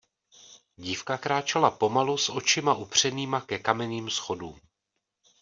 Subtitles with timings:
[0.77, 4.59] Dívka kráčela pomalu s očima upřenýma ke kamenným schodům.